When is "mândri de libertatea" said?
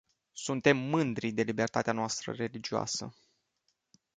0.77-1.93